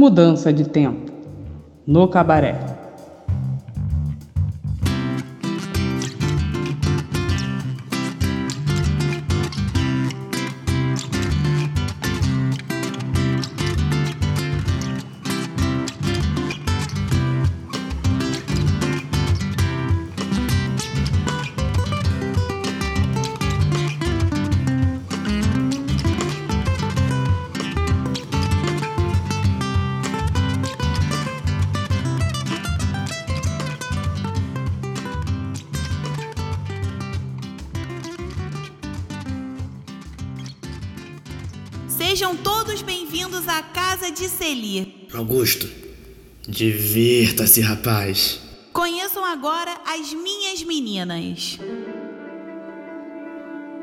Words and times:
Mudança 0.00 0.50
de 0.50 0.64
tempo. 0.64 1.12
No 1.86 2.08
cabaré. 2.08 2.56
Sejam 42.10 42.34
todos 42.34 42.82
bem-vindos 42.82 43.46
à 43.46 43.62
casa 43.62 44.10
de 44.10 44.28
Celi. 44.28 45.06
Augusto, 45.14 45.68
divirta-se, 46.42 47.60
rapaz. 47.60 48.40
Conheçam 48.72 49.24
agora 49.24 49.70
as 49.86 50.12
minhas 50.12 50.64
meninas. 50.64 51.56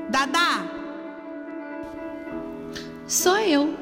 Dadá, 0.10 0.70
Sou 3.08 3.38
eu. 3.38 3.74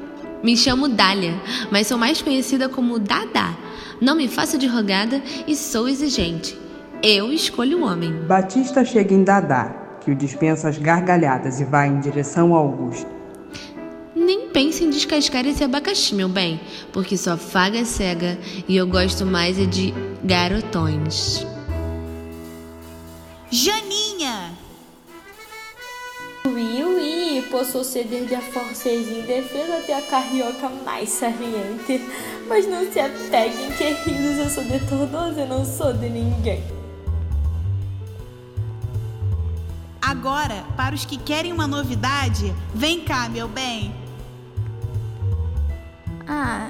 Me 0.44 0.56
chamo 0.56 0.90
Dália, 0.90 1.34
mas 1.72 1.88
sou 1.88 1.98
mais 1.98 2.22
conhecida 2.22 2.68
como 2.68 3.00
Dadá. 3.00 3.52
Não 4.00 4.14
me 4.14 4.28
faço 4.28 4.56
de 4.56 4.68
rogada 4.68 5.20
e 5.48 5.56
sou 5.56 5.88
exigente. 5.88 6.56
Eu 7.02 7.32
escolho 7.32 7.80
o 7.80 7.84
homem. 7.84 8.12
Batista 8.12 8.84
chega 8.84 9.12
em 9.12 9.24
Dadá, 9.24 9.98
que 10.04 10.12
o 10.12 10.14
dispensa 10.14 10.68
as 10.68 10.78
gargalhadas 10.78 11.58
e 11.58 11.64
vai 11.64 11.88
em 11.88 11.98
direção 11.98 12.54
ao 12.54 12.68
Augusto. 12.68 13.15
Pense 14.56 14.82
em 14.82 14.88
descascar 14.88 15.46
esse 15.46 15.62
abacaxi, 15.62 16.14
meu 16.14 16.30
bem, 16.30 16.58
porque 16.90 17.14
sua 17.14 17.36
faga 17.36 17.80
é 17.80 17.84
cega 17.84 18.38
e 18.66 18.74
eu 18.74 18.86
gosto 18.86 19.26
mais 19.26 19.58
é 19.58 19.66
de 19.66 19.92
garotões. 20.24 21.44
Janinha, 23.50 24.54
Oui, 26.46 26.82
oui, 26.82 27.44
posso 27.50 27.84
ceder 27.84 28.24
de 28.24 28.36
forças 28.50 29.06
indefesa 29.06 29.76
até 29.76 29.94
a 29.94 30.00
carioca 30.00 30.70
mais 30.86 31.10
saliente. 31.10 32.00
Mas 32.48 32.66
não 32.66 32.90
se 32.90 32.98
apeguem, 32.98 33.70
queridos, 33.76 34.38
eu 34.38 34.48
sou 34.48 34.64
de 34.64 34.78
todos 34.86 35.36
e 35.36 35.44
não 35.44 35.66
sou 35.66 35.92
de 35.92 36.08
ninguém. 36.08 36.64
agora, 40.00 40.64
para 40.76 40.94
os 40.94 41.04
que 41.04 41.18
querem 41.18 41.52
uma 41.52 41.66
novidade, 41.66 42.54
vem 42.74 43.00
cá, 43.00 43.28
meu 43.28 43.46
bem. 43.46 44.05
Ah, 46.28 46.68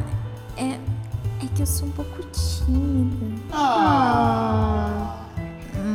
é. 0.57 0.79
É 1.43 1.47
que 1.55 1.63
eu 1.63 1.67
sou 1.67 1.87
um 1.89 1.91
pouco 1.91 2.23
tímida. 2.33 3.43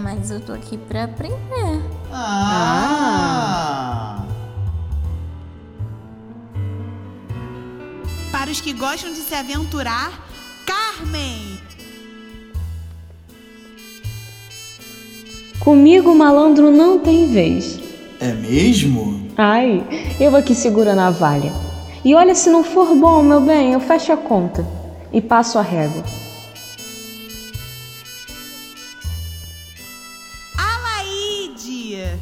Mas 0.03 0.29
eu 0.29 0.39
tô 0.39 0.53
aqui 0.53 0.77
pra 0.77 1.05
aprender. 1.05 1.81
Para 8.31 8.51
os 8.51 8.61
que 8.61 8.73
gostam 8.73 9.11
de 9.13 9.19
se 9.19 9.33
aventurar, 9.33 10.27
Carmen. 10.65 11.59
Comigo 15.59 16.11
o 16.11 16.15
malandro 16.15 16.71
não 16.71 16.99
tem 16.99 17.31
vez. 17.31 17.79
É 18.19 18.31
mesmo? 18.33 19.27
Ai, 19.37 19.83
eu 20.19 20.35
aqui 20.35 20.53
seguro 20.53 20.89
a 20.91 20.95
navalha. 20.95 21.70
E 22.03 22.15
olha, 22.15 22.33
se 22.33 22.49
não 22.49 22.63
for 22.63 22.95
bom, 22.95 23.21
meu 23.21 23.41
bem, 23.41 23.73
eu 23.73 23.79
fecho 23.79 24.11
a 24.11 24.17
conta 24.17 24.65
e 25.13 25.21
passo 25.21 25.59
a 25.59 25.61
régua. 25.61 26.03
Alaide. 30.57 32.17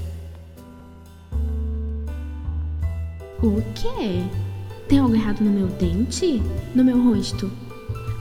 O 3.42 3.62
quê? 3.74 4.22
Tem 4.90 5.00
algo 5.00 5.16
errado 5.16 5.40
no 5.40 5.50
meu 5.50 5.68
dente? 5.68 6.42
No 6.76 6.84
meu 6.84 7.02
rosto? 7.02 7.50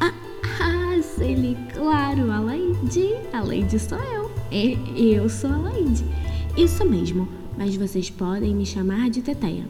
Ah, 0.00 0.14
ah 0.60 1.02
sei 1.02 1.34
lhe, 1.34 1.58
claro, 1.74 2.30
a 2.30 2.38
Lady. 2.38 3.16
A 3.32 3.40
Lady 3.40 3.80
sou 3.80 3.98
eu. 3.98 4.30
Eu 4.96 5.28
sou 5.28 5.50
a 5.50 5.56
Lady. 5.56 6.04
Isso 6.56 6.84
mesmo, 6.86 7.28
mas 7.56 7.74
vocês 7.74 8.08
podem 8.10 8.54
me 8.54 8.64
chamar 8.64 9.10
de 9.10 9.22
Teteia. 9.22 9.64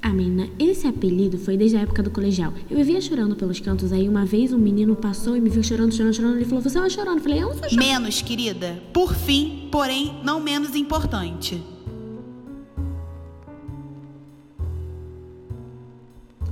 Ah, 0.00 0.10
menina, 0.10 0.48
esse 0.58 0.86
apelido 0.86 1.36
foi 1.38 1.56
desde 1.56 1.76
a 1.76 1.80
época 1.80 2.02
do 2.02 2.10
colegial. 2.10 2.52
Eu 2.70 2.76
vivia 2.76 3.00
chorando 3.00 3.34
pelos 3.34 3.58
cantos, 3.58 3.92
aí 3.92 4.08
uma 4.08 4.24
vez 4.24 4.52
um 4.52 4.58
menino 4.58 4.94
passou 4.94 5.36
e 5.36 5.40
me 5.40 5.50
viu 5.50 5.62
chorando, 5.62 5.92
chorando, 5.92 6.14
chorando. 6.14 6.36
Ele 6.36 6.44
falou, 6.44 6.62
você 6.62 6.78
é 6.78 6.80
uma 6.80 6.88
chorando. 6.88 7.18
Eu 7.18 7.22
falei, 7.22 7.42
eu 7.42 7.48
não 7.48 7.58
sou 7.58 7.68
chorando. 7.68 7.86
Menos, 7.86 8.22
querida. 8.22 8.80
Por 8.92 9.14
fim, 9.14 9.68
porém 9.72 10.20
não 10.22 10.40
menos 10.40 10.74
importante. 10.76 11.60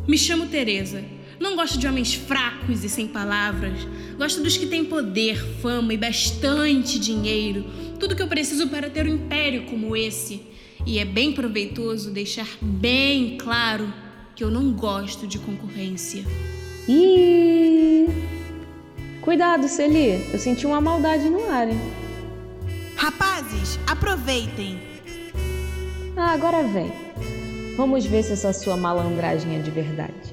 Me 0.09 0.19
chamo 0.19 0.47
Teresa. 0.47 1.05
Não 1.39 1.55
gosto 1.55 1.78
de 1.78 1.87
homens 1.87 2.15
fracos 2.15 2.83
e 2.83 2.89
sem 2.89 3.07
palavras. 3.07 3.87
Gosto 4.19 4.43
dos 4.43 4.57
que 4.57 4.67
têm 4.67 4.84
poder, 4.84 5.37
fama 5.61 5.95
e 5.95 5.97
bastante 5.97 6.99
dinheiro. 6.99 7.65
Tudo 8.01 8.17
que 8.17 8.23
eu 8.23 8.28
preciso 8.28 8.69
para 8.69 8.91
ter 8.91 9.07
um 9.07 9.15
império 9.15 9.67
como 9.67 9.97
esse. 9.97 10.43
E 10.86 11.00
é 11.00 11.04
bem 11.04 11.32
proveitoso 11.32 12.12
deixar 12.12 12.47
bem 12.62 13.36
claro 13.38 13.92
que 14.36 14.44
eu 14.44 14.52
não 14.52 14.72
gosto 14.72 15.26
de 15.26 15.36
concorrência. 15.36 16.24
Ih! 16.88 18.06
Cuidado, 19.20 19.66
Celi. 19.66 20.24
Eu 20.32 20.38
senti 20.38 20.64
uma 20.64 20.80
maldade 20.80 21.28
no 21.28 21.50
ar, 21.50 21.69
hein? 21.69 21.80
Rapazes, 22.94 23.80
aproveitem. 23.84 24.78
Ah, 26.16 26.30
agora 26.30 26.62
vem. 26.62 26.92
Vamos 27.76 28.06
ver 28.06 28.22
se 28.22 28.34
essa 28.34 28.53
sua 28.53 28.76
malandragem 28.76 29.56
é 29.56 29.58
de 29.58 29.72
verdade. 29.72 30.32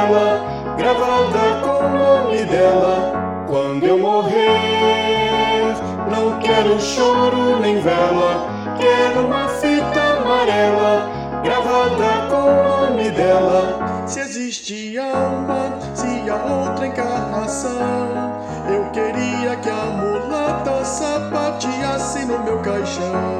Amarela 0.00 0.76
gravada 0.76 1.60
com 1.62 1.84
o 1.84 1.88
nome 1.98 2.44
dela. 2.44 3.44
Quando 3.46 3.84
eu 3.84 3.98
morrer, 3.98 5.74
não 6.10 6.38
quero 6.38 6.80
choro 6.80 7.58
nem 7.60 7.80
vela, 7.80 8.46
quero 8.78 9.26
uma 9.26 9.48
fita 9.48 10.00
amarela 10.18 11.10
gravada 11.42 12.28
com 12.30 12.36
o 12.36 12.90
nome 12.90 13.10
dela. 13.10 14.04
Se 14.06 14.20
existe 14.20 14.98
alma, 14.98 15.78
se 15.94 16.30
há 16.30 16.36
outra 16.36 16.86
encarnação, 16.86 18.40
eu 18.68 18.90
queria 18.90 19.56
que 19.56 19.68
a 19.68 19.84
mulata 19.84 20.84
sapateasse 20.84 22.24
no 22.24 22.38
meu 22.44 22.58
caixão. 22.60 23.39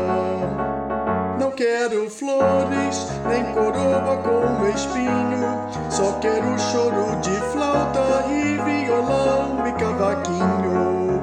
Quero 1.61 2.09
flores, 2.09 3.07
nem 3.29 3.45
coroa 3.53 4.17
com 4.25 4.67
espinho. 4.67 5.69
Só 5.91 6.13
quero 6.19 6.59
choro 6.59 7.21
de 7.21 7.37
flauta 7.53 8.25
e 8.31 8.57
violão 8.65 9.63
e 9.69 9.73
cavaquinho. 9.73 11.23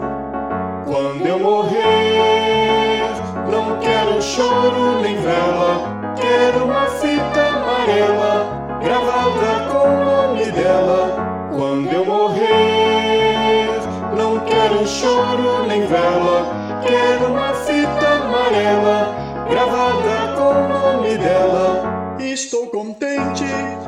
Quando 0.85 1.25
eu 1.25 1.39
morrer, 1.39 3.09
não 3.49 3.79
quero 3.79 4.21
choro 4.21 5.01
nem 5.01 5.19
vela. 5.19 6.13
Quero 6.15 6.65
uma 6.65 6.85
fita 6.85 7.41
amarela 7.41 8.79
gravada 8.83 9.65
com 9.71 9.87
o 9.89 10.05
nome 10.05 10.51
dela. 10.51 11.49
Quando 11.49 11.91
eu 11.91 12.05
morrer, 12.05 13.79
não 14.15 14.39
quero 14.41 14.85
choro 14.85 15.65
nem 15.67 15.87
vela. 15.87 16.66
Contente, 22.77 23.45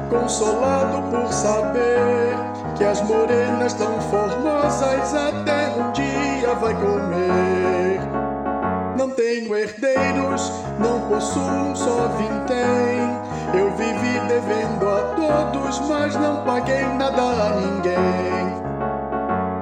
consolado 0.09 1.03
por 1.12 1.31
saber 1.31 2.33
que 2.75 2.83
as 2.83 3.00
morenas 3.03 3.74
tão 3.74 4.01
formosas 4.01 5.13
até 5.13 5.69
um 5.77 5.91
dia 5.91 6.56
vai 6.56 6.74
comer. 6.74 8.00
Não 8.97 9.12
tenho 9.12 9.56
herdeiros, 9.56 10.51
não 10.80 11.01
possuo, 11.01 11.75
só 11.75 12.07
vintém. 12.18 13.19
Eu 13.53 13.69
vivi 13.75 14.19
devendo 14.27 14.89
a 14.89 15.13
todos, 15.15 15.80
mas 15.88 16.15
não 16.15 16.44
paguei 16.44 16.83
nada 16.97 17.21
a 17.21 17.50
ninguém. 17.57 18.59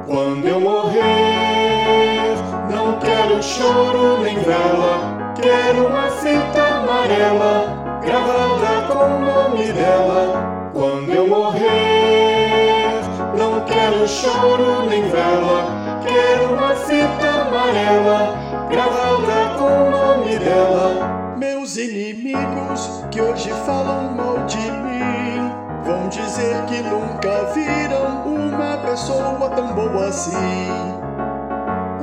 Quando 0.07 0.47
eu 0.47 0.61
morrer, 0.61 2.35
não 2.69 2.97
quero 2.99 3.43
choro 3.43 4.21
nem 4.21 4.39
vela, 4.39 5.33
quero 5.35 5.87
uma 5.87 6.09
fita 6.11 6.61
amarela 6.61 7.87
gravada 8.01 8.56
com 8.87 9.05
o 9.05 9.19
nome 9.19 9.71
dela. 9.73 10.71
Quando 10.73 11.11
eu 11.11 11.27
morrer, 11.27 13.01
não 13.37 13.61
quero 13.65 14.07
choro 14.07 14.87
nem 14.89 15.09
vela, 15.09 16.01
quero 16.05 16.53
uma 16.53 16.75
fita 16.75 17.27
amarela 17.41 18.35
gravada 18.69 19.57
com 19.57 19.65
o 19.65 19.91
nome 19.91 20.37
dela. 20.37 21.35
Meus 21.37 21.77
inimigos 21.77 23.03
que 23.11 23.21
hoje 23.21 23.49
falam 23.65 24.11
mal 24.11 24.45
de 24.45 24.57
mim 24.57 25.51
vão 25.83 26.07
dizer 26.09 26.63
que 26.65 26.81
nunca 26.81 27.45
viram 27.53 28.23
uma 28.25 28.77
pessoa 28.77 29.49
tão 29.55 29.73
boa 29.73 30.07
assim. 30.07 30.67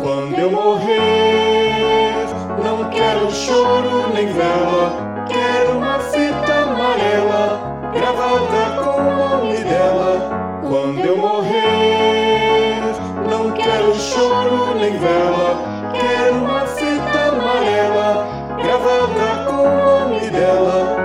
Quando 0.00 0.38
eu 0.38 0.50
morrer, 0.50 2.26
não 2.62 2.90
quero 2.90 3.30
choro 3.30 4.12
nem 4.12 4.26
vela, 4.26 5.24
quero 5.26 5.78
uma 5.78 5.98
fita 5.98 6.53
amarela 6.94 7.90
gravada 7.92 8.82
com 8.82 9.00
o 9.00 9.16
nome 9.16 9.64
dela. 9.64 10.60
Quando 10.62 11.00
eu 11.00 11.16
morrer, 11.16 12.80
não 13.28 13.50
quero 13.52 13.94
choro 13.94 14.78
nem 14.78 14.96
vela, 14.98 15.92
quero 15.92 16.36
uma 16.36 16.66
fita 16.66 17.18
amarela 17.32 18.26
gravada 18.62 19.44
com 19.46 19.62
o 19.62 20.08
nome 20.08 20.30
dela. 20.30 20.96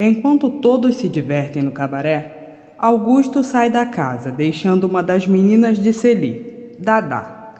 Enquanto 0.00 0.50
todos 0.60 0.96
se 0.96 1.08
divertem 1.08 1.62
no 1.62 1.72
cabaré, 1.72 2.32
Augusto 2.78 3.42
sai 3.42 3.70
da 3.70 3.86
casa, 3.86 4.30
deixando 4.30 4.84
uma 4.84 5.02
das 5.02 5.26
meninas 5.26 5.78
de 5.78 5.92
Celi, 5.92 6.76
Dadá. 6.78 7.54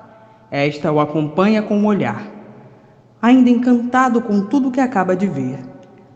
Esta 0.50 0.92
o 0.92 1.00
acompanha 1.00 1.62
com 1.62 1.76
um 1.76 1.86
olhar. 1.86 2.22
Ainda 3.20 3.50
encantado 3.50 4.20
com 4.20 4.42
tudo 4.42 4.70
que 4.70 4.80
acaba 4.80 5.16
de 5.16 5.26
ver, 5.26 5.58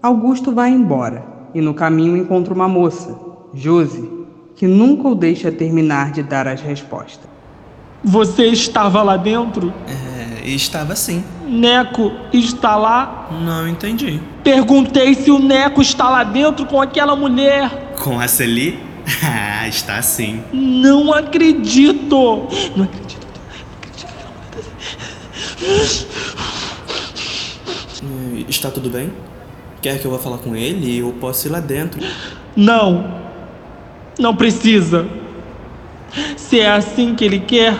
Augusto 0.02 0.52
vai 0.52 0.70
embora 0.70 1.24
e 1.54 1.60
no 1.60 1.74
caminho 1.74 2.16
encontra 2.16 2.54
uma 2.54 2.68
moça, 2.68 3.18
Josi, 3.52 4.08
que 4.56 4.66
nunca 4.66 5.08
o 5.08 5.14
deixa 5.14 5.52
terminar 5.52 6.10
de 6.12 6.22
dar 6.22 6.48
as 6.48 6.60
respostas. 6.62 7.28
Você 8.02 8.46
estava 8.46 9.02
lá 9.02 9.18
dentro? 9.18 9.72
É, 9.86 10.48
estava 10.48 10.96
sim. 10.96 11.22
Neco 11.46 12.12
está 12.32 12.76
lá? 12.76 13.28
Não 13.44 13.68
entendi. 13.68 14.20
Perguntei 14.42 15.14
se 15.14 15.30
o 15.30 15.38
Neco 15.38 15.82
está 15.82 16.08
lá 16.08 16.24
dentro 16.24 16.64
com 16.64 16.80
aquela 16.80 17.14
mulher. 17.14 17.92
Com 18.02 18.18
a 18.18 18.26
Celi? 18.26 18.78
Ah, 19.22 19.68
está 19.68 20.00
sim. 20.00 20.42
Não 20.50 21.12
acredito! 21.12 22.46
Não 22.74 22.84
acredito. 22.84 23.20
Eh, 28.02 28.44
Está 28.48 28.70
tudo 28.70 28.88
bem? 28.88 29.12
Quer 29.82 29.98
que 29.98 30.06
eu 30.06 30.10
vá 30.10 30.18
falar 30.18 30.38
com 30.38 30.54
ele? 30.54 30.98
Eu 30.98 31.12
posso 31.20 31.48
ir 31.48 31.50
lá 31.50 31.60
dentro. 31.60 32.00
Não. 32.54 33.20
Não 34.18 34.36
precisa. 34.36 35.06
Se 36.36 36.60
é 36.60 36.70
assim 36.70 37.14
que 37.14 37.24
ele 37.24 37.40
quer, 37.40 37.74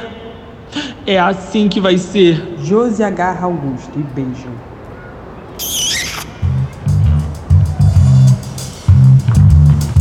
é 1.07 1.19
assim 1.19 1.69
que 1.69 1.81
vai 1.81 1.99
ser. 1.99 2.57
Josi 2.63 3.03
agarra 3.03 3.45
Augusto 3.47 3.99
e 3.99 4.03
beijam. 4.03 4.71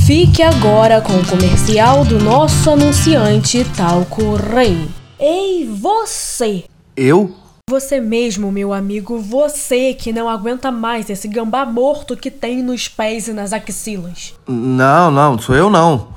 Fique 0.06 0.42
agora 0.42 1.02
com 1.02 1.14
o 1.14 1.28
comercial 1.28 2.04
do 2.06 2.18
nosso 2.18 2.72
anunciante 2.72 3.64
Talco 3.76 4.36
Rei. 4.36 4.88
Ei, 5.20 5.68
você! 5.68 6.64
Eu? 6.96 7.32
Você 7.70 8.02
mesmo, 8.02 8.52
meu 8.52 8.74
amigo, 8.74 9.20
você 9.20 9.94
que 9.94 10.12
não 10.12 10.28
aguenta 10.28 10.72
mais 10.72 11.08
esse 11.08 11.28
gambá 11.28 11.68
morto 11.68 12.18
que 12.18 12.32
tem 12.32 12.64
nos 12.64 12.88
pés 12.88 13.28
e 13.28 13.32
nas 13.32 13.54
axilas. 13.54 14.34
Não, 14.48 15.12
não, 15.12 15.38
sou 15.38 15.54
eu 15.54 15.70
não. 15.70 16.08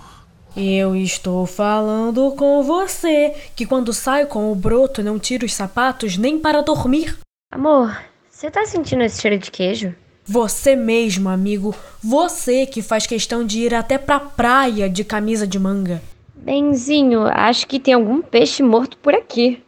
Eu 0.56 0.96
estou 0.96 1.44
falando 1.44 2.32
com 2.38 2.62
você, 2.62 3.34
que 3.54 3.66
quando 3.66 3.92
sai 3.92 4.24
com 4.24 4.50
o 4.50 4.54
broto 4.54 5.02
não 5.02 5.18
tira 5.18 5.44
os 5.44 5.52
sapatos 5.52 6.16
nem 6.16 6.38
para 6.38 6.62
dormir. 6.62 7.18
Amor, 7.52 8.00
você 8.30 8.50
tá 8.50 8.64
sentindo 8.64 9.02
esse 9.02 9.20
cheiro 9.20 9.36
de 9.36 9.50
queijo? 9.50 9.94
Você 10.24 10.74
mesmo, 10.74 11.28
amigo, 11.28 11.74
você 12.02 12.64
que 12.64 12.80
faz 12.80 13.06
questão 13.06 13.44
de 13.44 13.58
ir 13.58 13.74
até 13.74 13.98
pra 13.98 14.18
praia 14.18 14.88
de 14.88 15.04
camisa 15.04 15.46
de 15.46 15.58
manga. 15.58 16.00
Benzinho, 16.34 17.26
acho 17.26 17.66
que 17.66 17.78
tem 17.78 17.92
algum 17.92 18.22
peixe 18.22 18.62
morto 18.62 18.96
por 18.96 19.12
aqui. 19.12 19.62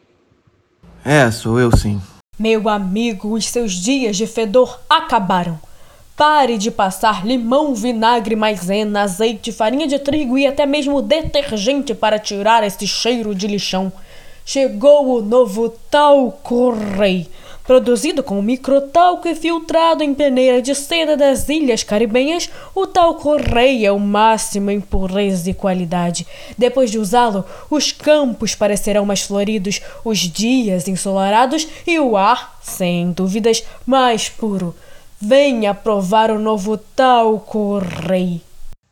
É, 1.04 1.30
sou 1.30 1.60
eu 1.60 1.76
sim. 1.76 2.00
Meu 2.38 2.66
amigo, 2.66 3.34
os 3.34 3.46
seus 3.46 3.72
dias 3.72 4.16
de 4.16 4.26
fedor 4.26 4.80
acabaram. 4.88 5.60
Pare 6.16 6.56
de 6.56 6.70
passar 6.70 7.26
limão, 7.26 7.74
vinagre, 7.74 8.34
maisena, 8.34 9.02
azeite, 9.02 9.52
farinha 9.52 9.86
de 9.86 9.98
trigo 9.98 10.38
e 10.38 10.46
até 10.46 10.64
mesmo 10.64 11.02
detergente 11.02 11.94
para 11.94 12.18
tirar 12.18 12.64
esse 12.64 12.86
cheiro 12.86 13.34
de 13.34 13.46
lixão. 13.46 13.92
Chegou 14.46 15.18
o 15.18 15.22
novo 15.22 15.68
Talco 15.90 16.72
Rei, 16.96 17.28
produzido 17.64 18.22
com 18.22 18.40
microtalco 18.40 19.26
e 19.26 19.34
filtrado 19.34 20.04
em 20.04 20.14
peneira 20.14 20.60
de 20.60 20.74
seda 20.74 21.16
das 21.16 21.48
Ilhas 21.48 21.82
Caribenhas. 21.82 22.48
O 22.74 22.86
Talco 22.86 23.36
Rei 23.36 23.84
é 23.84 23.90
o 23.90 23.98
máximo 23.98 24.70
em 24.70 24.80
pureza 24.80 25.50
e 25.50 25.54
qualidade. 25.54 26.26
Depois 26.56 26.90
de 26.90 26.98
usá-lo, 26.98 27.44
os 27.70 27.90
campos 27.90 28.54
parecerão 28.54 29.06
mais 29.06 29.22
floridos, 29.22 29.80
os 30.04 30.18
dias 30.18 30.86
ensolarados 30.86 31.66
e 31.86 31.98
o 31.98 32.16
ar, 32.16 32.58
sem 32.62 33.10
dúvidas, 33.10 33.64
mais 33.86 34.28
puro. 34.28 34.74
Venha 35.20 35.74
provar 35.74 36.30
o 36.30 36.38
novo 36.38 36.76
talco 36.76 37.78
rei. 37.78 38.42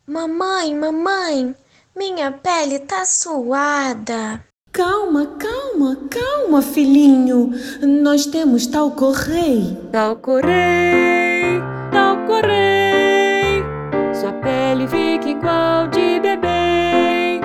Mamãe, 0.07 0.73
mamãe, 0.75 1.55
minha 1.95 2.31
pele 2.31 2.79
tá 2.79 3.05
suada. 3.05 4.43
Calma, 4.73 5.27
calma, 5.37 5.95
calma, 6.09 6.59
filhinho. 6.63 7.51
Nós 8.01 8.25
temos 8.25 8.65
talco 8.65 9.11
rei. 9.11 9.77
Talco 9.91 10.37
rei, 10.37 11.61
talco 11.91 12.41
rei. 12.41 13.61
Sua 14.19 14.33
pele 14.33 14.87
fica 14.87 15.29
igual 15.29 15.87
de 15.89 16.19
bebê. 16.19 17.39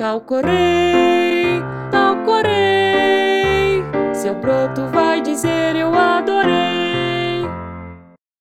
Talco 0.00 0.40
rei, 0.40 1.62
talco 1.92 2.42
rei. 2.42 3.84
Seu 4.12 4.34
broto 4.34 4.88
vai 4.88 5.22
dizer 5.22 5.76
eu 5.76 5.94
adorei. 5.94 7.44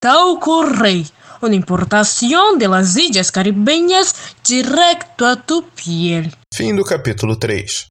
Talco 0.02 0.64
Rei, 0.64 1.06
una 1.40 1.56
importación 1.56 2.58
de 2.58 2.68
las 2.68 2.98
Ilhas 2.98 3.30
Caribeñas 3.30 4.36
directo 4.44 5.24
a 5.24 5.36
tu 5.36 5.64
piel. 5.76 6.32
Fim 6.52 6.76
do 6.76 6.84
capítulo 6.84 7.38
3. 7.38 7.88